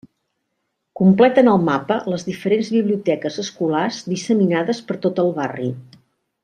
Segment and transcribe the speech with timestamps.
[1.01, 5.73] Completen el mapa les diferents biblioteques escolars disseminades per tot el barri.